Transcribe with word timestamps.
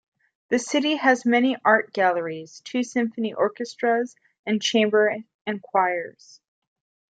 The 0.49 0.57
city 0.57 0.95
has 0.95 1.27
many 1.27 1.57
art 1.63 1.93
galleries, 1.93 2.61
two 2.65 2.81
symphony 2.81 3.35
orchestras 3.35 4.15
and 4.47 4.59
chamber 4.59 5.17
and 5.45 5.61
choirs. 5.61 6.41